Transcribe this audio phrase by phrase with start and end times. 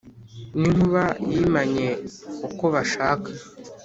[0.59, 1.87] n'inkuba yimanye
[2.47, 3.29] uko bashaka